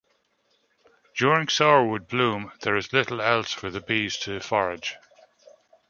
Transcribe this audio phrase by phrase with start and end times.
[1.15, 4.95] During sourwood bloom, there is little else for the bees to forage.